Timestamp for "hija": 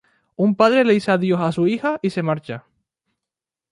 1.67-1.99